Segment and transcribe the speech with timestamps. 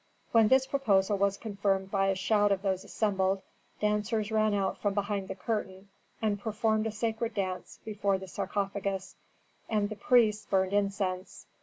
[0.31, 3.43] When this proposal was confirmed by a shout of those assembled,
[3.79, 5.89] dancers ran out from behind the curtain
[6.23, 9.15] and performed a sacred dance before the sarcophagus,
[9.69, 11.45] and the priests burned incense.